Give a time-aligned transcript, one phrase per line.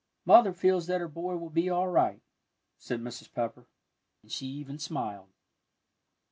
[0.25, 2.23] "Mother feels that her boy will be all right,"
[2.79, 3.31] said Mrs.
[3.31, 3.67] Pepper.
[4.23, 5.29] And she even smiled.